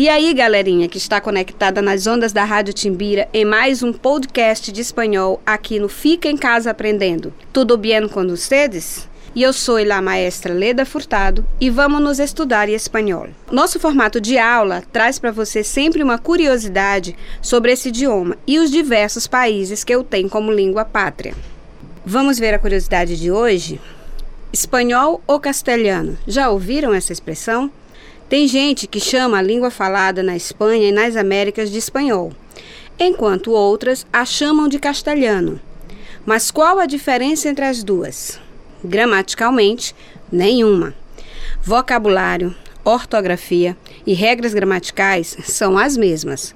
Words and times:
E 0.00 0.08
aí, 0.08 0.32
galerinha 0.32 0.88
que 0.88 0.96
está 0.96 1.20
conectada 1.20 1.82
nas 1.82 2.06
ondas 2.06 2.32
da 2.32 2.42
Rádio 2.42 2.72
Timbira 2.72 3.28
em 3.34 3.44
mais 3.44 3.82
um 3.82 3.92
podcast 3.92 4.72
de 4.72 4.80
espanhol 4.80 5.42
aqui 5.44 5.78
no 5.78 5.90
Fica 5.90 6.26
em 6.26 6.38
Casa 6.38 6.70
Aprendendo. 6.70 7.34
Tudo 7.52 7.76
bem 7.76 8.08
com 8.08 8.26
vocês? 8.26 9.06
E 9.34 9.42
eu 9.42 9.52
sou 9.52 9.76
a 9.76 10.00
maestra 10.00 10.54
Leda 10.54 10.86
Furtado 10.86 11.44
e 11.60 11.68
vamos 11.68 12.00
nos 12.00 12.18
estudar 12.18 12.66
em 12.66 12.72
espanhol. 12.72 13.28
Nosso 13.52 13.78
formato 13.78 14.22
de 14.22 14.38
aula 14.38 14.82
traz 14.90 15.18
para 15.18 15.30
você 15.30 15.62
sempre 15.62 16.02
uma 16.02 16.16
curiosidade 16.16 17.14
sobre 17.42 17.70
esse 17.70 17.90
idioma 17.90 18.38
e 18.46 18.58
os 18.58 18.70
diversos 18.70 19.26
países 19.26 19.84
que 19.84 19.94
eu 19.94 20.02
tenho 20.02 20.30
como 20.30 20.50
língua 20.50 20.86
pátria. 20.86 21.34
Vamos 22.06 22.38
ver 22.38 22.54
a 22.54 22.58
curiosidade 22.58 23.20
de 23.20 23.30
hoje? 23.30 23.78
Espanhol 24.50 25.22
ou 25.26 25.38
castelhano? 25.38 26.16
Já 26.26 26.48
ouviram 26.48 26.94
essa 26.94 27.12
expressão? 27.12 27.70
Tem 28.30 28.46
gente 28.46 28.86
que 28.86 29.00
chama 29.00 29.38
a 29.38 29.42
língua 29.42 29.72
falada 29.72 30.22
na 30.22 30.36
Espanha 30.36 30.88
e 30.88 30.92
nas 30.92 31.16
Américas 31.16 31.68
de 31.68 31.78
espanhol, 31.78 32.32
enquanto 32.96 33.50
outras 33.50 34.06
a 34.12 34.24
chamam 34.24 34.68
de 34.68 34.78
castelhano. 34.78 35.60
Mas 36.24 36.48
qual 36.48 36.78
a 36.78 36.86
diferença 36.86 37.48
entre 37.48 37.64
as 37.64 37.82
duas? 37.82 38.38
Gramaticalmente, 38.84 39.96
nenhuma. 40.30 40.94
Vocabulário, 41.60 42.54
ortografia 42.84 43.76
e 44.06 44.14
regras 44.14 44.54
gramaticais 44.54 45.36
são 45.42 45.76
as 45.76 45.96
mesmas. 45.96 46.54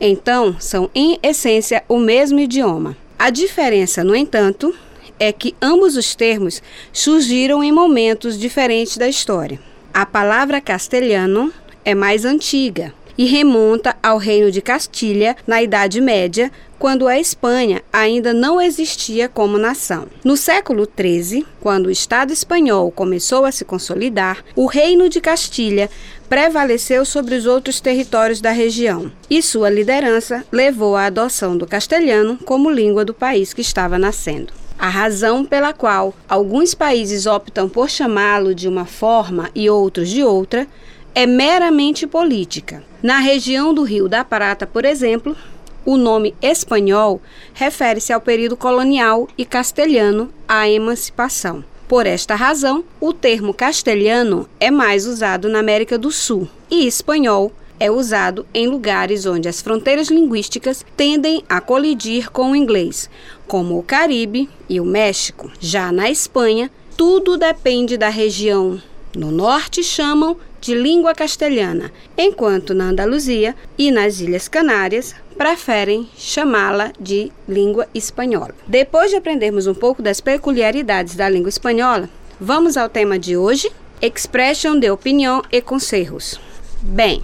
Então, 0.00 0.58
são 0.58 0.88
em 0.94 1.18
essência 1.22 1.84
o 1.86 1.98
mesmo 1.98 2.40
idioma. 2.40 2.96
A 3.18 3.28
diferença, 3.28 4.02
no 4.02 4.16
entanto, 4.16 4.74
é 5.18 5.30
que 5.32 5.54
ambos 5.60 5.98
os 5.98 6.14
termos 6.14 6.62
surgiram 6.90 7.62
em 7.62 7.70
momentos 7.70 8.38
diferentes 8.38 8.96
da 8.96 9.06
história. 9.06 9.60
A 9.92 10.06
palavra 10.06 10.60
castelhano 10.60 11.52
é 11.84 11.96
mais 11.96 12.24
antiga 12.24 12.94
e 13.18 13.24
remonta 13.24 13.96
ao 14.00 14.18
Reino 14.18 14.50
de 14.50 14.62
Castilha 14.62 15.36
na 15.46 15.60
Idade 15.60 16.00
Média, 16.00 16.50
quando 16.78 17.08
a 17.08 17.18
Espanha 17.18 17.82
ainda 17.92 18.32
não 18.32 18.60
existia 18.60 19.28
como 19.28 19.58
nação. 19.58 20.06
No 20.24 20.36
século 20.36 20.88
XIII, 20.98 21.44
quando 21.60 21.86
o 21.86 21.90
Estado 21.90 22.32
espanhol 22.32 22.90
começou 22.92 23.44
a 23.44 23.52
se 23.52 23.64
consolidar, 23.64 24.42
o 24.54 24.64
Reino 24.64 25.08
de 25.08 25.20
Castilha 25.20 25.90
prevaleceu 26.28 27.04
sobre 27.04 27.34
os 27.34 27.44
outros 27.44 27.80
territórios 27.80 28.40
da 28.40 28.52
região, 28.52 29.10
e 29.28 29.42
sua 29.42 29.68
liderança 29.68 30.44
levou 30.50 30.94
à 30.94 31.06
adoção 31.06 31.56
do 31.58 31.66
castelhano 31.66 32.38
como 32.44 32.70
língua 32.70 33.04
do 33.04 33.12
país 33.12 33.52
que 33.52 33.60
estava 33.60 33.98
nascendo. 33.98 34.59
A 34.80 34.88
razão 34.88 35.44
pela 35.44 35.74
qual 35.74 36.14
alguns 36.26 36.74
países 36.74 37.26
optam 37.26 37.68
por 37.68 37.90
chamá-lo 37.90 38.54
de 38.54 38.66
uma 38.66 38.86
forma 38.86 39.50
e 39.54 39.68
outros 39.68 40.08
de 40.08 40.24
outra 40.24 40.66
é 41.14 41.26
meramente 41.26 42.06
política. 42.06 42.82
Na 43.02 43.18
região 43.18 43.74
do 43.74 43.82
Rio 43.82 44.08
da 44.08 44.24
Prata, 44.24 44.66
por 44.66 44.86
exemplo, 44.86 45.36
o 45.84 45.98
nome 45.98 46.34
espanhol 46.40 47.20
refere-se 47.52 48.10
ao 48.10 48.22
período 48.22 48.56
colonial 48.56 49.28
e 49.36 49.44
castelhano 49.44 50.32
à 50.48 50.66
emancipação. 50.66 51.62
Por 51.86 52.06
esta 52.06 52.34
razão, 52.34 52.82
o 52.98 53.12
termo 53.12 53.52
castelhano 53.52 54.48
é 54.58 54.70
mais 54.70 55.06
usado 55.06 55.50
na 55.50 55.58
América 55.58 55.98
do 55.98 56.10
Sul 56.10 56.48
e 56.70 56.86
espanhol 56.86 57.52
é 57.80 57.90
usado 57.90 58.46
em 58.52 58.68
lugares 58.68 59.24
onde 59.24 59.48
as 59.48 59.62
fronteiras 59.62 60.08
linguísticas 60.08 60.84
tendem 60.96 61.42
a 61.48 61.60
colidir 61.60 62.30
com 62.30 62.52
o 62.52 62.56
inglês, 62.56 63.08
como 63.48 63.78
o 63.78 63.82
Caribe 63.82 64.50
e 64.68 64.78
o 64.78 64.84
México. 64.84 65.50
Já 65.58 65.90
na 65.90 66.10
Espanha, 66.10 66.70
tudo 66.96 67.38
depende 67.38 67.96
da 67.96 68.10
região. 68.10 68.80
No 69.16 69.32
norte 69.32 69.82
chamam 69.82 70.36
de 70.60 70.74
língua 70.74 71.14
castelhana, 71.14 71.90
enquanto 72.16 72.74
na 72.74 72.90
Andaluzia 72.90 73.56
e 73.78 73.90
nas 73.90 74.20
Ilhas 74.20 74.46
Canárias 74.46 75.14
preferem 75.36 76.06
chamá-la 76.18 76.92
de 77.00 77.32
língua 77.48 77.88
espanhola. 77.94 78.54
Depois 78.66 79.10
de 79.10 79.16
aprendermos 79.16 79.66
um 79.66 79.72
pouco 79.74 80.02
das 80.02 80.20
peculiaridades 80.20 81.16
da 81.16 81.30
língua 81.30 81.48
espanhola, 81.48 82.10
vamos 82.38 82.76
ao 82.76 82.90
tema 82.90 83.18
de 83.18 83.38
hoje: 83.38 83.72
expression 84.02 84.78
de 84.78 84.90
opinião 84.90 85.42
e 85.50 85.62
conselhos. 85.62 86.38
Bem, 86.82 87.22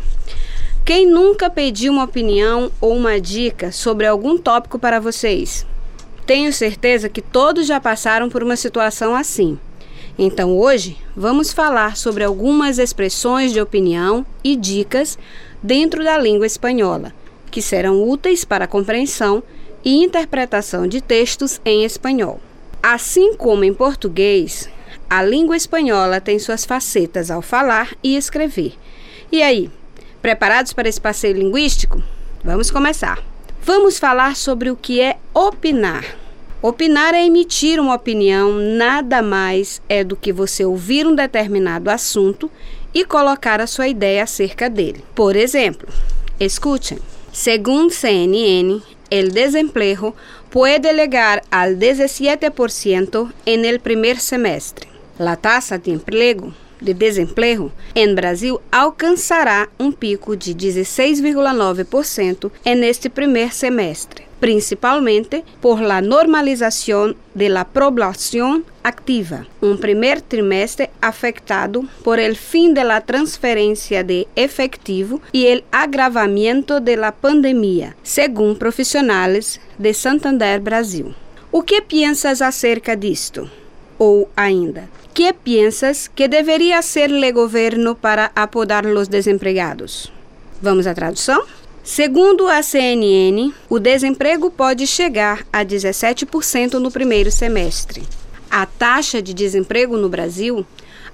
quem 0.87 1.05
nunca 1.05 1.51
pediu 1.51 1.93
uma 1.93 2.05
opinião 2.05 2.71
ou 2.81 2.95
uma 2.97 3.21
dica 3.21 3.73
sobre 3.73 4.07
algum 4.07 4.39
tópico 4.39 4.79
para 4.79 5.01
vocês? 5.01 5.67
Tenho 6.25 6.53
certeza 6.53 7.09
que 7.09 7.21
todos 7.21 7.67
já 7.67 7.81
passaram 7.81 8.29
por 8.29 8.41
uma 8.41 8.55
situação 8.55 9.13
assim. 9.13 9.59
Então 10.17 10.57
hoje 10.57 10.97
vamos 11.17 11.53
falar 11.53 11.97
sobre 11.97 12.23
algumas 12.23 12.79
expressões 12.79 13.53
de 13.53 13.61
opinião 13.61 14.25
e 14.45 14.55
dicas 14.55 15.19
dentro 15.61 16.05
da 16.05 16.17
língua 16.17 16.47
espanhola, 16.47 17.13
que 17.51 17.61
serão 17.61 18.09
úteis 18.09 18.45
para 18.45 18.67
a 18.67 18.69
compreensão 18.69 19.43
e 19.85 20.05
interpretação 20.05 20.87
de 20.87 21.01
textos 21.01 21.61
em 21.65 21.85
espanhol. 21.85 22.41
Assim 22.81 23.35
como 23.35 23.65
em 23.65 23.75
português, 23.75 24.71
a 25.11 25.21
língua 25.21 25.57
espanhola 25.57 26.21
tem 26.21 26.39
suas 26.39 26.65
facetas 26.65 27.29
ao 27.29 27.43
falar 27.43 27.93
e 28.05 28.17
escrever. 28.17 28.75
E 29.33 29.43
aí, 29.43 29.69
Preparados 30.26 30.72
para 30.72 30.88
esse 30.88 31.00
passeio 31.00 31.37
linguístico? 31.37 32.03
Vamos 32.42 32.69
começar. 32.69 33.22
Vamos 33.62 33.97
falar 33.97 34.34
sobre 34.34 34.69
o 34.72 34.75
que 34.75 35.00
é 35.00 35.19
opinar. 35.32 36.04
Opinar 36.60 37.14
é 37.14 37.25
emitir 37.25 37.78
uma 37.78 37.94
opinião, 37.94 38.54
nada 38.59 39.22
mais 39.22 39.81
é 39.88 40.03
do 40.03 40.16
que 40.16 40.32
você 40.32 40.64
ouvir 40.64 41.06
um 41.06 41.14
determinado 41.14 41.88
assunto 41.88 42.50
e 42.92 43.04
colocar 43.04 43.60
a 43.60 43.69
sua 43.69 43.87
ideia 43.87 44.25
acerca 44.25 44.69
dele. 44.69 45.04
Por 45.14 45.37
exemplo, 45.37 45.87
escutem. 46.41 46.98
Segundo 47.32 47.93
CNN, 47.93 48.82
el 49.08 49.31
desempleo 49.31 50.12
puede 50.50 50.93
llegar 50.93 51.44
al 51.53 51.78
17% 51.78 53.32
en 53.47 53.64
el 53.64 53.78
primer 53.78 54.19
semestre. 54.19 54.88
La 55.20 55.37
tasa 55.37 55.78
de 55.78 55.93
empleo 55.93 56.53
de 56.81 56.94
desemprego 56.94 57.72
em 57.94 58.14
Brasil 58.14 58.60
alcançará 58.70 59.69
um 59.78 59.91
pico 59.92 60.37
de 60.37 60.54
16,9% 60.54 62.50
neste 62.76 63.09
primeiro 63.09 63.53
semestre, 63.53 64.25
principalmente 64.41 65.44
por 65.60 65.81
la 65.81 66.00
normalização 66.00 67.14
de 67.34 67.48
la 67.48 67.64
población 67.64 68.64
activa, 68.84 69.47
um 69.60 69.76
primeiro 69.76 70.22
trimestre 70.22 70.91
afetado 71.00 71.88
por 72.04 72.19
el 72.19 72.37
fin 72.37 72.72
de 72.72 72.84
la 72.84 73.00
transferência 73.00 74.04
de 74.04 74.26
efectivo 74.37 75.20
e 75.32 75.47
el 75.47 75.64
agravamento 75.72 76.81
de 76.81 76.97
la 76.97 77.12
pandemia, 77.12 77.97
segundo 78.03 78.58
profissionais 78.58 79.60
de 79.78 79.93
Santander 79.93 80.60
Brasil. 80.60 81.14
O 81.50 81.62
que 81.62 81.81
pensas 81.81 82.43
acerca 82.43 82.94
disto? 82.94 83.48
Ou 83.99 84.31
ainda, 84.37 84.91
que 85.15 85.33
pensas 85.33 86.07
que 86.09 86.29
deveria 86.29 86.83
ser 86.83 87.11
o 87.11 87.33
governo 87.33 87.95
para 87.95 88.31
apoiar 88.37 88.84
os 88.84 89.09
desempregados? 89.09 90.12
Vamos 90.61 90.87
à 90.87 90.93
tradução? 90.93 91.43
Segundo 91.83 92.47
a 92.49 92.62
CNN, 92.62 93.55
o 93.71 93.79
desemprego 93.79 94.51
pode 94.51 94.87
chegar 94.87 95.47
a 95.53 95.65
17% 95.65 96.75
no 96.75 96.91
primeiro 96.91 97.31
semestre. 97.31 98.03
A 98.51 98.67
taxa 98.67 99.23
de 99.23 99.33
desemprego 99.33 99.97
no 99.97 100.11
Brasil 100.11 100.67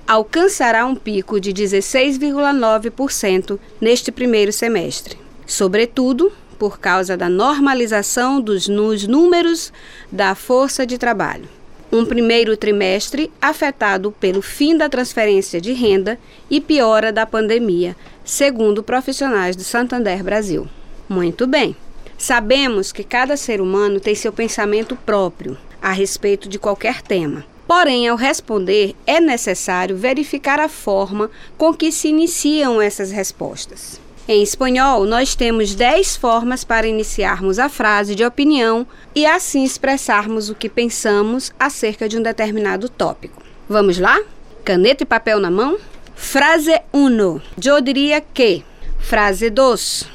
alcançará 0.07 0.85
um 0.85 0.97
pico 0.97 1.39
de 1.39 1.53
16,9% 1.53 3.61
neste 3.81 4.11
primeiro 4.11 4.53
semestre, 4.53 5.17
sobretudo 5.47 6.33
por 6.59 6.81
causa 6.81 7.17
da 7.17 7.29
normalização 7.29 8.41
dos 8.41 8.67
números 8.67 9.73
da 10.11 10.35
força 10.35 10.85
de 10.85 10.99
trabalho 10.99 11.62
um 11.93 12.07
primeiro 12.07 12.57
trimestre 12.57 13.31
afetado 13.41 14.11
pelo 14.13 14.41
fim 14.41 14.75
da 14.75 14.89
transferência 14.89 15.61
de 15.61 15.75
renda 15.75 16.19
e 16.51 16.59
piora 16.59 17.13
da 17.13 17.27
pandemia, 17.27 17.95
segundo 18.25 18.83
profissionais 18.83 19.55
do 19.55 19.63
Santander 19.63 20.25
Brasil. 20.25 20.67
Muito 21.07 21.47
bem. 21.47 21.77
Sabemos 22.17 22.93
que 22.93 23.05
cada 23.05 23.37
ser 23.37 23.61
humano 23.61 24.01
tem 24.01 24.15
seu 24.15 24.33
pensamento 24.33 24.97
próprio 24.97 25.59
a 25.83 25.93
respeito 25.93 26.49
de 26.49 26.59
qualquer 26.59 27.03
tema. 27.03 27.45
Porém, 27.67 28.09
ao 28.09 28.17
responder, 28.17 28.95
é 29.07 29.21
necessário 29.21 29.97
verificar 29.97 30.61
a 30.61 30.69
forma 30.69 31.31
com 31.59 31.75
que 31.75 31.93
se 31.93 32.09
iniciam 32.09 32.81
essas 32.81 33.11
respostas. 33.11 34.01
Em 34.29 34.41
espanhol, 34.41 35.05
nós 35.05 35.35
temos 35.35 35.75
10 35.75 36.17
formas 36.17 36.63
para 36.63 36.87
iniciarmos 36.87 37.59
a 37.59 37.69
frase 37.69 38.15
de 38.15 38.25
opinião 38.25 38.87
e 39.17 39.27
assim 39.27 39.65
expressarmos 39.65 40.49
o 40.49 40.55
que 40.55 40.69
pensamos 40.69 41.53
acerca 41.59 42.09
de 42.09 42.17
um 42.17 42.23
determinado 42.23 42.89
tópico. 42.89 43.43
Vamos 43.69 43.99
lá? 43.99 44.21
Caneta 44.65 45.03
e 45.03 45.07
papel 45.07 45.41
na 45.41 45.51
mão? 45.51 45.77
Frase 46.15 46.81
1. 46.95 47.41
Eu 47.65 47.81
diria 47.81 48.21
que. 48.21 48.65
Frase 49.01 49.51
2. 49.51 50.09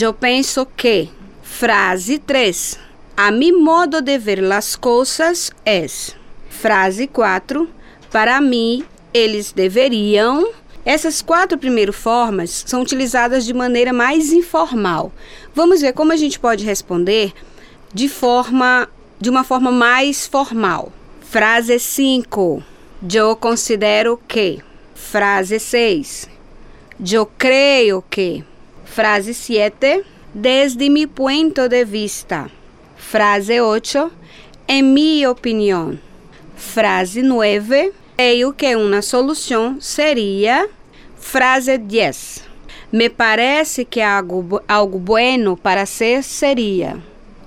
Eu 0.00 0.12
penso 0.12 0.66
que. 0.76 1.08
Frase 1.40 2.18
3. 2.18 2.80
A 3.16 3.30
mi 3.30 3.52
modo 3.52 4.02
de 4.02 4.18
ver 4.18 4.42
las 4.42 4.74
coisas 4.74 5.52
é. 5.64 5.86
Frase 6.50 7.06
4. 7.06 7.70
Para 8.10 8.40
mim, 8.40 8.84
eles 9.12 9.52
deveriam 9.52 10.50
Essas 10.84 11.22
quatro 11.22 11.56
primeiras 11.56 11.96
formas 11.96 12.64
são 12.66 12.82
utilizadas 12.82 13.46
de 13.46 13.54
maneira 13.54 13.92
mais 13.92 14.32
informal. 14.32 15.10
Vamos 15.54 15.80
ver 15.80 15.94
como 15.94 16.12
a 16.12 16.16
gente 16.16 16.38
pode 16.38 16.64
responder 16.64 17.32
de 17.92 18.08
forma 18.08 18.88
de 19.20 19.30
uma 19.30 19.44
forma 19.44 19.72
mais 19.72 20.26
formal. 20.26 20.92
Frase 21.22 21.78
5. 21.78 22.62
Eu 23.12 23.34
considero 23.34 24.20
que. 24.28 24.60
Frase 24.94 25.58
6. 25.58 26.28
Eu 27.12 27.24
creio 27.26 28.04
que. 28.10 28.44
Frase 28.84 29.32
7. 29.32 30.04
Desde 30.34 30.90
mi 30.90 31.06
ponto 31.06 31.68
de 31.68 31.84
vista. 31.84 32.50
Frase 32.96 33.60
8. 33.60 34.12
Em 34.68 34.82
minha 34.82 35.30
opinião. 35.30 35.98
Frase 36.56 37.22
9. 37.22 37.92
Creio 38.16 38.52
que 38.52 38.76
uma 38.76 39.02
solução 39.02 39.80
seria. 39.80 40.68
Frase 41.16 41.76
10. 41.76 42.44
Me 42.92 43.10
parece 43.10 43.84
que 43.84 44.00
algo, 44.00 44.62
algo 44.68 45.00
bueno 45.00 45.56
para 45.56 45.84
ser 45.84 46.22
seria. 46.22 46.96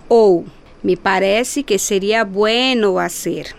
Ou 0.09 0.45
me 0.83 0.97
parece 0.97 1.63
que 1.63 1.79
seria 1.79 2.25
bueno 2.25 2.99
a 2.99 3.07
ser. 3.07 3.55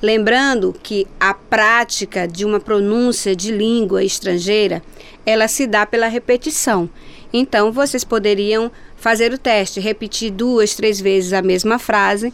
Lembrando 0.00 0.72
que 0.80 1.04
a 1.18 1.34
prática 1.34 2.28
de 2.28 2.44
uma 2.44 2.60
pronúncia 2.60 3.34
de 3.34 3.50
língua 3.50 4.04
estrangeira, 4.04 4.84
ela 5.26 5.48
se 5.48 5.66
dá 5.66 5.84
pela 5.84 6.06
repetição. 6.06 6.88
Então, 7.32 7.72
vocês 7.72 8.04
poderiam 8.04 8.70
fazer 8.96 9.32
o 9.32 9.38
teste, 9.38 9.80
repetir 9.80 10.30
duas, 10.30 10.76
três 10.76 11.00
vezes 11.00 11.32
a 11.32 11.42
mesma 11.42 11.78
frase 11.80 12.32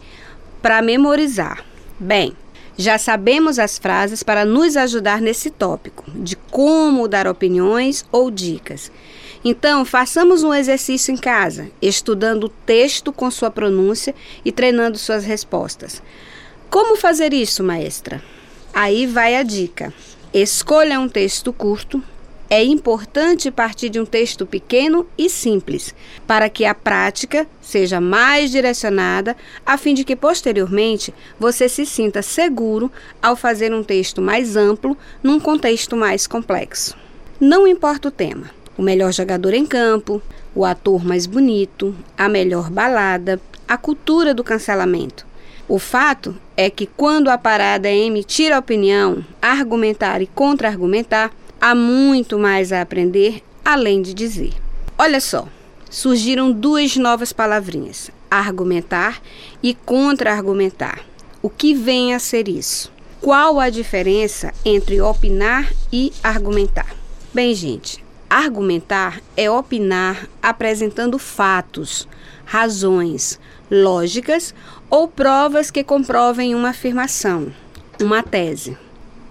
para 0.61 0.83
memorizar. 0.83 1.65
Bem, 1.99 2.35
já 2.79 2.97
sabemos 2.97 3.59
as 3.59 3.77
frases 3.77 4.23
para 4.23 4.45
nos 4.45 4.77
ajudar 4.77 5.19
nesse 5.19 5.49
tópico 5.49 6.05
de 6.15 6.37
como 6.37 7.09
dar 7.09 7.27
opiniões 7.27 8.05
ou 8.09 8.31
dicas. 8.31 8.89
Então, 9.43 9.83
façamos 9.83 10.43
um 10.43 10.53
exercício 10.53 11.13
em 11.13 11.17
casa, 11.17 11.69
estudando 11.81 12.45
o 12.45 12.49
texto 12.49 13.11
com 13.11 13.29
sua 13.29 13.51
pronúncia 13.51 14.15
e 14.45 14.51
treinando 14.51 14.97
suas 14.97 15.25
respostas. 15.25 16.01
Como 16.69 16.95
fazer 16.95 17.33
isso, 17.33 17.61
maestra? 17.61 18.23
Aí 18.73 19.05
vai 19.05 19.35
a 19.35 19.43
dica. 19.43 19.93
Escolha 20.33 21.01
um 21.01 21.09
texto 21.09 21.51
curto. 21.51 22.01
É 22.49 22.63
importante 22.63 23.51
partir 23.51 23.89
de 23.89 23.99
um 23.99 24.05
texto 24.05 24.45
pequeno 24.45 25.05
e 25.17 25.29
simples, 25.29 25.93
para 26.25 26.49
que 26.49 26.65
a 26.65 26.73
prática 26.73 27.47
seja 27.61 28.01
mais 28.01 28.49
direcionada, 28.49 29.37
a 29.65 29.77
fim 29.77 29.93
de 29.93 30.03
que 30.03 30.15
posteriormente 30.15 31.13
você 31.39 31.69
se 31.69 31.85
sinta 31.85 32.21
seguro 32.21 32.91
ao 33.21 33.35
fazer 33.35 33.71
um 33.73 33.83
texto 33.83 34.21
mais 34.21 34.55
amplo 34.55 34.97
num 35.21 35.39
contexto 35.39 35.95
mais 35.95 36.25
complexo. 36.25 36.97
Não 37.39 37.67
importa 37.67 38.07
o 38.07 38.11
tema 38.11 38.59
o 38.79 38.81
melhor 38.81 39.11
jogador 39.11 39.53
em 39.53 39.65
campo, 39.65 40.21
o 40.55 40.63
ator 40.63 41.03
mais 41.03 41.25
bonito, 41.25 41.93
a 42.17 42.29
melhor 42.29 42.69
balada, 42.71 43.37
a 43.67 43.77
cultura 43.77 44.33
do 44.33 44.41
cancelamento. 44.41 45.27
O 45.67 45.77
fato 45.77 46.33
é 46.55 46.69
que 46.69 46.85
quando 46.85 47.27
a 47.27 47.37
parada 47.37 47.89
é 47.89 47.97
emitir 47.97 48.53
a 48.53 48.57
opinião, 48.57 49.23
argumentar 49.41 50.21
e 50.21 50.27
contra-argumentar, 50.27 51.29
há 51.59 51.73
muito 51.73 52.37
mais 52.37 52.71
a 52.71 52.81
aprender 52.81 53.43
além 53.63 54.01
de 54.01 54.13
dizer. 54.13 54.53
Olha 54.97 55.19
só, 55.19 55.47
surgiram 55.89 56.51
duas 56.51 56.95
novas 56.95 57.31
palavrinhas: 57.33 58.11
argumentar 58.29 59.21
e 59.61 59.73
contra-argumentar. 59.73 61.01
O 61.41 61.49
que 61.49 61.73
vem 61.73 62.13
a 62.13 62.19
ser 62.19 62.47
isso? 62.47 62.91
Qual 63.21 63.59
a 63.59 63.69
diferença 63.69 64.53
entre 64.63 65.01
opinar 65.01 65.71
e 65.91 66.11
argumentar? 66.23 66.95
Bem, 67.33 67.53
gente, 67.53 68.03
Argumentar 68.29 69.23
é 69.35 69.49
opinar 69.49 70.29
apresentando 70.39 71.17
fatos, 71.17 72.07
razões, 72.45 73.39
lógicas 73.71 74.53
ou 74.87 75.07
provas 75.07 75.71
que 75.71 75.83
comprovem 75.83 76.53
uma 76.53 76.69
afirmação, 76.69 77.51
uma 77.99 78.21
tese. 78.21 78.77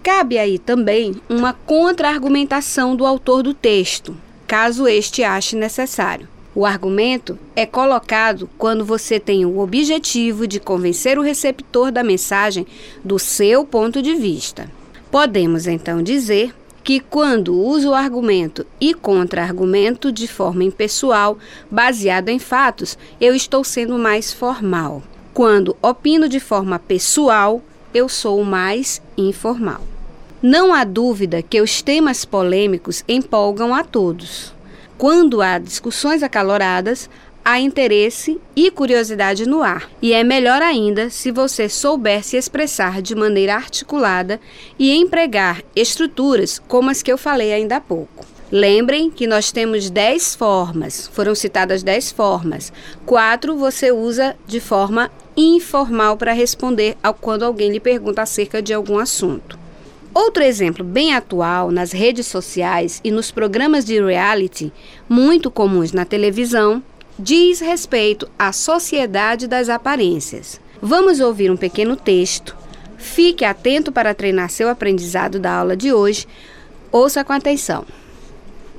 Cabe 0.03 0.39
aí 0.39 0.59
também 0.59 1.17
uma 1.29 1.53
contra-argumentação 1.53 2.97
do 2.97 3.05
autor 3.05 3.43
do 3.43 3.53
texto, 3.53 4.17
caso 4.47 4.87
este 4.87 5.23
ache 5.23 5.57
necessário. 5.57 6.29
O 6.55 6.65
argumento 6.65 7.39
é 7.55 7.65
colocado 7.67 8.49
quando 8.59 8.85
você 8.85 9.21
tem 9.21 9.45
o 9.45 9.59
objetivo 9.59 10.47
de 10.47 10.59
convencer 10.59 11.19
o 11.19 11.23
receptor 11.23 11.93
da 11.93 12.03
mensagem 12.03 12.67
do 13.05 13.19
seu 13.19 13.65
ponto 13.65 14.03
de 14.03 14.15
vista. 14.15 14.71
Podemos 15.11 15.67
então 15.67 16.03
dizer 16.03 16.55
que, 16.83 17.01
quando 17.01 17.55
uso 17.55 17.91
o 17.91 17.95
argumento 17.95 18.67
e 18.81 18.95
contra-argumento 18.95 20.11
de 20.11 20.27
forma 20.27 20.65
impessoal, 20.65 21.39
baseado 21.71 22.29
em 22.31 22.39
fatos, 22.39 22.97
eu 23.21 23.35
estou 23.35 23.63
sendo 23.63 23.99
mais 23.99 24.33
formal. 24.33 25.03
Quando 25.35 25.77
opino 25.83 26.29
de 26.29 26.41
forma 26.41 26.79
pessoal, 26.79 27.63
eu 27.93 28.09
sou 28.09 28.45
mais 28.45 29.01
informal. 29.17 29.83
Não 30.43 30.73
há 30.73 30.85
dúvida 30.85 31.43
que 31.43 31.61
os 31.61 31.83
temas 31.83 32.25
polêmicos 32.25 33.05
empolgam 33.09 33.75
a 33.75 33.83
todos. 33.83 34.55
Quando 34.97 35.43
há 35.43 35.59
discussões 35.59 36.23
acaloradas, 36.23 37.11
há 37.45 37.59
interesse 37.59 38.39
e 38.55 38.71
curiosidade 38.71 39.49
no 39.49 39.63
ar. 39.63 39.91
E 40.03 40.13
é 40.13 40.23
melhor 40.23 40.61
ainda 40.61 41.09
se 41.09 41.31
você 41.31 41.69
souber 41.69 42.23
se 42.23 42.37
expressar 42.37 43.01
de 43.01 43.15
maneira 43.15 43.55
articulada 43.55 44.41
e 44.79 44.93
empregar 44.95 45.63
estruturas 45.75 46.61
como 46.69 46.91
as 46.91 47.03
que 47.03 47.11
eu 47.11 47.19
falei 47.19 47.53
ainda 47.53 47.77
há 47.77 47.81
pouco. 47.81 48.27
Lembrem 48.51 49.11
que 49.11 49.27
nós 49.27 49.53
temos 49.53 49.91
10 49.91 50.35
formas, 50.35 51.09
foram 51.13 51.35
citadas 51.35 51.83
10 51.83 52.13
formas. 52.13 52.73
Quatro 53.05 53.57
você 53.57 53.93
usa 53.93 54.37
de 54.47 54.59
forma 54.59 55.11
informal 55.41 56.17
para 56.17 56.33
responder 56.33 56.97
ao 57.01 57.15
quando 57.15 57.45
alguém 57.45 57.71
lhe 57.71 57.79
pergunta 57.79 58.23
acerca 58.23 58.61
de 58.61 58.75
algum 58.75 58.99
assunto. 58.99 59.59
Outro 60.13 60.43
exemplo 60.43 60.85
bem 60.85 61.15
atual 61.15 61.71
nas 61.71 61.93
redes 61.93 62.27
sociais 62.27 63.01
e 63.05 63.11
nos 63.11 63.31
programas 63.31 63.85
de 63.85 64.03
reality, 64.03 64.73
muito 65.09 65.49
comuns 65.49 65.93
na 65.93 66.05
televisão, 66.05 66.83
diz 67.17 67.61
respeito 67.61 68.29
à 68.39 68.53
sociedade 68.53 69.47
das 69.47 69.69
aparências. 69.69 70.61
Vamos 70.83 71.21
ouvir 71.21 71.51
um 71.51 71.57
pequeno 71.57 71.95
texto. 71.95 72.57
Fique 72.97 73.45
atento 73.45 73.93
para 73.93 74.15
treinar 74.15 74.51
seu 74.51 74.69
aprendizado 74.69 75.39
da 75.39 75.53
aula 75.53 75.77
de 75.77 75.93
hoje. 75.93 76.27
Ouça 76.91 77.23
com 77.25 77.33
atenção. 77.33 77.85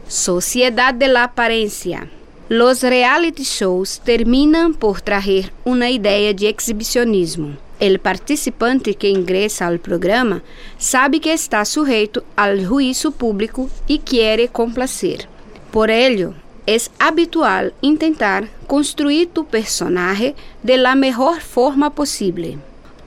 Sociedade 0.07 0.97
de 0.97 1.07
la 1.07 1.23
Aparência. 1.23 2.18
Los 2.51 2.81
reality 2.81 3.43
shows 3.43 3.99
terminam 3.99 4.73
por 4.73 5.01
trazer 5.01 5.53
uma 5.63 5.87
ideia 5.87 6.33
de 6.33 6.47
exibicionismo. 6.47 7.55
O 7.79 7.99
participante 7.99 8.95
que 8.95 9.07
ingressa 9.07 9.67
ao 9.67 9.77
programa 9.77 10.41
sabe 10.75 11.19
que 11.19 11.29
está 11.29 11.63
sujeito 11.63 12.23
ao 12.35 12.57
juízo 12.57 13.11
público 13.11 13.69
e 13.87 13.99
quer 13.99 14.49
complacer. 14.49 15.29
Por 15.71 15.91
ello, 15.91 16.33
es 16.65 16.89
habitual 16.97 17.71
intentar 17.83 18.49
construir 18.65 19.27
tu 19.27 19.45
personaje 19.45 20.33
de 20.63 20.75
la 20.75 20.95
mejor 20.95 21.41
forma 21.41 21.91
posible. 21.91 22.57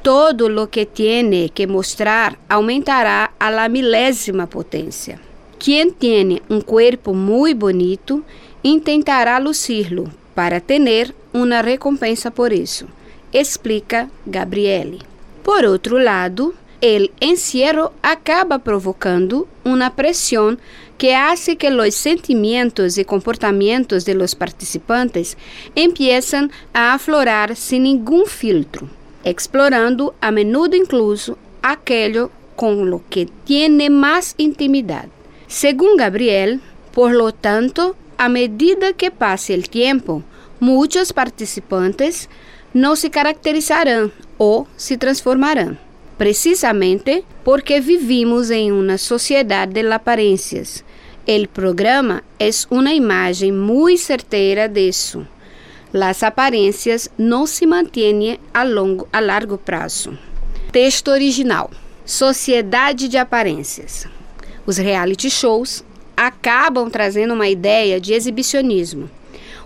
Todo 0.02 0.48
lo 0.48 0.70
que 0.70 0.86
tiene 0.86 1.48
que 1.48 1.66
mostrar 1.66 2.38
aumentará 2.48 3.32
a 3.40 3.50
la 3.50 3.68
milésima 3.68 4.46
potência. 4.46 5.31
Quien 5.64 5.92
tiene 5.92 6.42
um 6.50 6.60
corpo 6.60 7.14
muito 7.14 7.56
bonito 7.56 8.24
intentará 8.64 9.38
lucirlo 9.38 10.10
para 10.34 10.60
ter 10.60 11.14
uma 11.32 11.60
recompensa 11.60 12.32
por 12.32 12.52
isso, 12.52 12.88
explica 13.32 14.10
Gabriele. 14.26 14.98
Por 15.44 15.64
outro 15.64 15.98
lado, 15.98 16.52
el 16.80 17.12
encierro 17.20 17.92
acaba 18.02 18.58
provocando 18.58 19.46
uma 19.64 19.88
pressão 19.88 20.58
que 20.98 21.14
hace 21.14 21.54
que 21.54 21.70
los 21.70 21.94
sentimientos 21.94 22.98
y 22.98 23.04
comportamientos 23.04 24.04
de 24.04 24.14
los 24.14 24.34
participantes 24.34 25.36
empiezan 25.76 26.50
a 26.74 26.92
aflorar 26.92 27.54
sin 27.54 27.84
ningún 27.84 28.26
filtro, 28.26 28.88
explorando 29.22 30.12
a 30.20 30.32
menudo 30.32 30.74
incluso 30.74 31.38
aquello 31.62 32.32
con 32.56 32.90
lo 32.90 33.00
que 33.08 33.28
tiene 33.44 33.90
más 33.90 34.34
intimidad. 34.38 35.06
Según 35.52 35.98
Gabriel, 35.98 36.62
por 36.94 37.12
lo 37.12 37.30
tanto, 37.30 37.94
a 38.16 38.30
medida 38.30 38.94
que 38.94 39.10
pase 39.10 39.52
el 39.52 39.68
tiempo, 39.68 40.22
muchos 40.60 41.12
participantes 41.12 42.30
no 42.72 42.96
se 42.96 43.10
caracterizarán 43.10 44.10
o 44.38 44.66
se 44.76 44.96
transformarán, 44.96 45.78
precisamente 46.16 47.22
porque 47.44 47.82
vivimos 47.82 48.50
em 48.50 48.72
uma 48.72 48.96
sociedade 48.96 49.74
de 49.74 49.92
aparências 49.92 50.86
El 51.26 51.48
programa 51.48 52.24
es 52.38 52.66
una 52.70 52.94
imagen 52.94 53.60
muy 53.60 53.98
certera 53.98 54.68
de 54.68 54.88
eso. 54.88 55.26
Las 55.92 56.22
aparências 56.22 57.10
não 57.18 57.46
se 57.46 57.66
mantêm 57.66 58.40
a, 58.54 58.64
longo, 58.64 59.06
a 59.12 59.20
largo 59.20 59.58
prazo. 59.58 60.18
Texto 60.72 61.10
original: 61.10 61.70
Sociedade 62.06 63.06
de 63.06 63.18
Aparências. 63.18 64.08
Os 64.64 64.76
reality 64.76 65.28
shows 65.28 65.84
acabam 66.16 66.88
trazendo 66.88 67.34
uma 67.34 67.48
ideia 67.48 68.00
de 68.00 68.12
exibicionismo. 68.12 69.10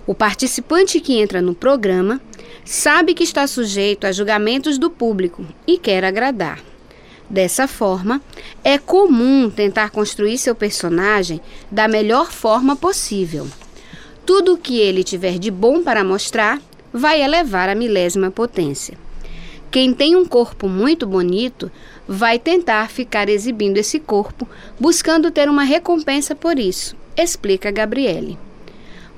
O 0.06 0.14
participante 0.14 1.00
que 1.00 1.18
entra 1.18 1.42
no 1.42 1.54
programa 1.54 2.20
sabe 2.64 3.12
que 3.12 3.24
está 3.24 3.46
sujeito 3.46 4.06
a 4.06 4.12
julgamentos 4.12 4.78
do 4.78 4.88
público 4.88 5.44
e 5.66 5.76
quer 5.78 6.04
agradar. 6.04 6.60
Dessa 7.28 7.66
forma, 7.66 8.22
é 8.62 8.78
comum 8.78 9.50
tentar 9.50 9.90
construir 9.90 10.38
seu 10.38 10.54
personagem 10.54 11.40
da 11.70 11.88
melhor 11.88 12.30
forma 12.30 12.76
possível. 12.76 13.46
Tudo 14.24 14.54
o 14.54 14.58
que 14.58 14.78
ele 14.78 15.04
tiver 15.04 15.38
de 15.38 15.50
bom 15.50 15.82
para 15.82 16.04
mostrar 16.04 16.60
vai 16.92 17.20
elevar 17.20 17.68
a 17.68 17.74
milésima 17.74 18.30
potência. 18.30 18.96
Quem 19.70 19.92
tem 19.92 20.16
um 20.16 20.24
corpo 20.24 20.68
muito 20.68 21.06
bonito 21.06 21.70
vai 22.08 22.38
tentar 22.38 22.88
ficar 22.88 23.28
exibindo 23.28 23.78
esse 23.78 23.98
corpo, 23.98 24.48
buscando 24.78 25.30
ter 25.30 25.48
uma 25.48 25.64
recompensa 25.64 26.34
por 26.34 26.58
isso, 26.58 26.96
explica 27.16 27.70
Gabriele. 27.70 28.38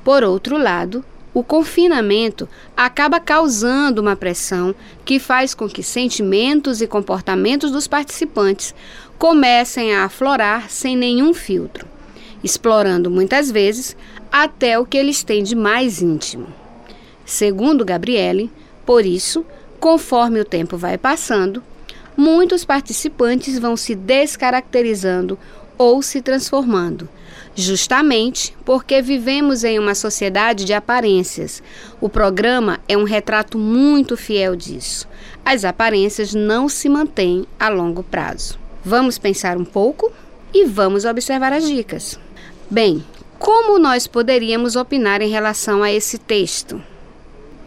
Por 0.05 0.25
outro 0.25 0.57
lado, 0.57 1.05
o 1.35 1.43
confinamento 1.45 2.49
acaba 2.77 3.21
causando 3.21 4.01
uma 4.01 4.17
pressão 4.17 4.75
que 5.05 5.19
faz 5.19 5.55
com 5.55 5.69
que 5.69 5.83
sentimentos 5.83 6.81
e 6.81 6.87
comportamentos 6.87 7.71
dos 7.71 7.87
participantes 7.87 8.75
comecem 9.19 9.95
a 9.95 10.05
aflorar 10.05 10.71
sem 10.71 10.97
nenhum 10.97 11.35
filtro, 11.35 11.87
explorando 12.43 13.11
muitas 13.11 13.51
vezes 13.51 13.97
até 14.33 14.79
o 14.79 14.87
que 14.87 14.97
eles 14.97 15.23
têm 15.23 15.43
de 15.43 15.55
mais 15.55 16.01
íntimo. 16.01 16.47
Segundo 17.25 17.85
Gabriele, 17.85 18.51
por 18.87 19.05
isso, 19.05 19.45
conforme 19.79 20.41
o 20.41 20.45
tempo 20.45 20.77
vai 20.77 20.97
passando, 20.97 21.63
muitos 22.19 22.65
participantes 22.65 23.61
vão 23.61 23.77
se 23.77 23.95
descaracterizando 23.95 25.39
ou 25.79 26.03
se 26.03 26.21
transformando, 26.21 27.09
justamente 27.55 28.57
porque 28.65 29.01
vivemos 29.01 29.63
em 29.63 29.79
uma 29.79 29.95
sociedade 29.95 30.65
de 30.65 30.73
aparências. 30.73 31.63
O 32.01 32.09
programa 32.09 32.81
é 32.89 32.99
um 32.99 33.05
retrato 33.05 33.57
muito 33.57 34.17
fiel 34.17 34.57
disso. 34.57 35.09
As 35.45 35.65
aparências 35.65 36.35
não 36.35 36.69
se 36.69 36.89
mantêm 36.89 37.47
a 37.59 37.69
longo 37.69 38.03
prazo. 38.03 38.59
Vamos 38.85 39.17
pensar 39.17 39.57
um 39.57 39.65
pouco 39.65 40.11
e 40.53 40.65
vamos 40.65 41.05
observar 41.05 41.53
as 41.53 41.69
dicas. 41.69 42.19
Bem, 42.69 43.05
como 43.39 43.79
nós 43.79 44.09
poderíamos 44.09 44.75
opinar 44.75 45.23
em 45.23 45.31
relação 45.31 45.85
a 45.85 45.93
esse 45.93 46.19
texto? 46.19 46.83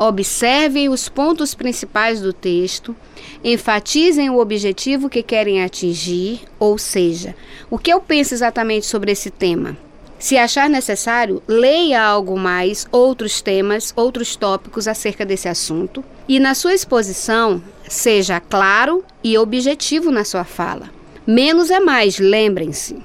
Observem 0.04 0.90
os 0.90 1.08
pontos 1.08 1.54
principais 1.54 2.20
do 2.20 2.34
texto, 2.34 2.96
enfatizem 3.44 4.32
o 4.32 4.40
objetivo 4.40 5.08
que 5.08 5.22
querem 5.22 5.64
atingir, 5.64 6.42
ou 6.58 6.76
seja, 6.80 7.36
o 7.70 7.78
que 7.78 7.94
eu 7.94 8.02
penso 8.02 8.34
exatamente 8.34 8.88
sobre 8.88 9.12
esse 9.12 9.30
tema. 9.30 9.78
Se 10.18 10.40
achar 10.40 10.68
necessário, 10.68 11.40
leia 11.48 12.02
algo 12.02 12.36
mais, 12.36 12.88
outros 12.92 13.44
temas, 13.44 13.94
outros 13.96 14.36
tópicos 14.36 14.88
acerca 14.88 15.24
desse 15.24 15.48
assunto. 15.48 16.04
E 16.28 16.40
na 16.40 16.56
sua 16.56 16.74
exposição, 16.74 17.62
seja 17.88 18.40
claro 18.40 19.06
e 19.24 19.38
objetivo 19.38 20.10
na 20.10 20.24
sua 20.24 20.44
fala. 20.44 20.90
Menos 21.28 21.70
é 21.70 21.80
mais, 21.80 22.18
lembrem-se. 22.18 22.98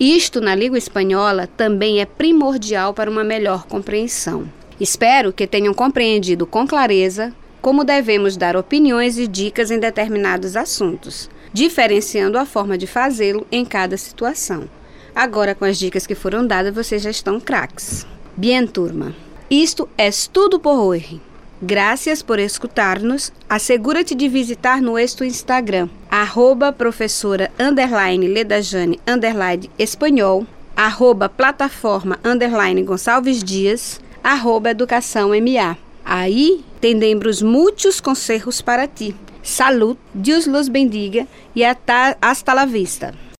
Isto 0.00 0.40
na 0.40 0.54
língua 0.54 0.78
espanhola 0.78 1.46
também 1.46 2.00
é 2.00 2.06
primordial 2.06 2.94
para 2.94 3.10
uma 3.10 3.22
melhor 3.22 3.66
compreensão. 3.66 4.48
Espero 4.80 5.32
que 5.32 5.46
tenham 5.46 5.74
compreendido 5.74 6.46
com 6.46 6.66
clareza 6.66 7.34
como 7.60 7.84
devemos 7.84 8.36
dar 8.36 8.56
opiniões 8.56 9.18
e 9.18 9.26
dicas 9.26 9.70
em 9.70 9.78
determinados 9.78 10.56
assuntos, 10.56 11.28
diferenciando 11.52 12.38
a 12.38 12.46
forma 12.46 12.78
de 12.78 12.86
fazê-lo 12.86 13.46
em 13.50 13.64
cada 13.64 13.96
situação. 13.96 14.68
Agora, 15.14 15.54
com 15.54 15.64
as 15.64 15.78
dicas 15.78 16.06
que 16.06 16.14
foram 16.14 16.46
dadas, 16.46 16.74
vocês 16.74 17.02
já 17.02 17.10
estão 17.10 17.40
craques. 17.40 18.06
Bien, 18.36 18.66
turma. 18.66 19.14
Isto 19.50 19.88
é 19.98 20.10
tudo 20.32 20.60
por 20.60 20.78
hoje. 20.78 21.20
Graças 21.60 22.22
por 22.22 22.38
escutar-nos. 22.38 23.32
Assegura-te 23.48 24.14
de 24.14 24.28
visitar 24.28 24.80
nosso 24.80 25.24
Instagram, 25.24 25.88
arroba 26.08 26.72
professora 26.72 27.50
underline 27.58 28.28
Ledajane 28.28 29.00
underline 29.08 29.68
espanhol, 29.76 30.46
arroba 30.76 31.28
plataforma 31.28 32.16
underline 32.24 32.84
Gonçalves 32.84 33.42
Dias, 33.42 34.00
arroba 34.28 34.70
educação 34.70 35.30
MA. 35.30 35.76
Aí 36.04 36.62
tendemos 36.80 37.40
muitos 37.40 37.98
conselhos 37.98 38.60
para 38.60 38.86
ti. 38.86 39.14
Salud, 39.42 39.98
Deus 40.12 40.46
los 40.46 40.68
bendiga 40.68 41.26
e 41.56 41.64
hasta, 41.64 42.16
hasta 42.20 42.52
la 42.52 42.66
vista. 42.66 43.14